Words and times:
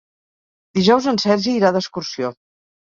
Dijous 0.79 1.11
en 1.13 1.21
Sergi 1.27 1.57
irà 1.61 1.75
d'excursió. 1.79 2.35